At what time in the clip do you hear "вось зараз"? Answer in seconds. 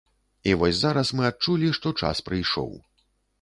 0.61-1.11